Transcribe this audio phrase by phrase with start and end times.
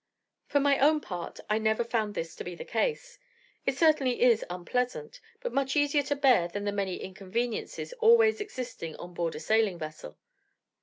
[0.47, 3.19] For my own part, I never found this to be the case;
[3.67, 8.95] it certainly is unpleasant, but much easier to bear than the many inconveniences always existing
[8.95, 10.17] on board a sailing vessel.